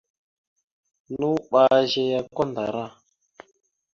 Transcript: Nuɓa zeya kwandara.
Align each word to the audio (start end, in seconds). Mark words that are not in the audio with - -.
Nuɓa 1.19 1.63
zeya 1.91 2.19
kwandara. 2.33 2.85